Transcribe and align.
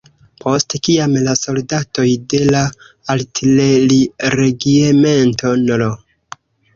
Post 0.43 0.73
kiam 0.85 1.11
la 1.25 1.33
soldatoj 1.39 2.05
de 2.33 2.39
la 2.51 2.61
Artileriregiemento 3.15 5.53
nr. 5.69 5.85